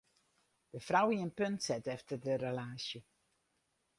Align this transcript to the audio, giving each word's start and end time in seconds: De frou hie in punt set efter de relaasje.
De 0.75 0.79
frou 0.85 1.11
hie 1.11 1.21
in 1.25 1.33
punt 1.41 1.59
set 1.67 1.91
efter 1.95 2.17
de 2.25 2.33
relaasje. 2.45 3.05